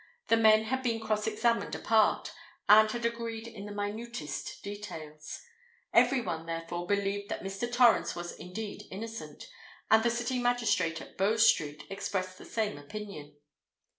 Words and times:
The 0.29 0.35
men 0.35 0.63
had 0.63 0.81
been 0.81 0.99
cross 0.99 1.27
examined 1.27 1.75
apart, 1.75 2.31
and 2.67 2.89
had 2.89 3.05
agreed 3.05 3.47
in 3.47 3.67
the 3.67 3.71
minutest 3.71 4.63
details. 4.63 5.39
Every 5.93 6.21
one 6.21 6.47
therefore 6.47 6.87
believed 6.87 7.29
that 7.29 7.43
Mr. 7.43 7.71
Torrens 7.71 8.15
was 8.15 8.31
indeed 8.31 8.87
innocent; 8.89 9.45
and 9.91 10.01
the 10.01 10.09
sitting 10.09 10.41
magistrate 10.41 11.01
at 11.03 11.17
Bow 11.19 11.37
Street 11.37 11.83
expressed 11.91 12.39
the 12.39 12.45
same 12.45 12.79
opinion. 12.79 13.35